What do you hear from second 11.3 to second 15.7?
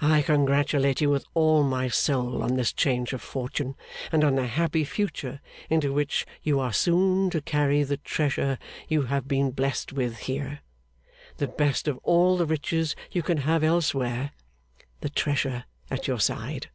the best of all the riches you can have elsewhere the treasure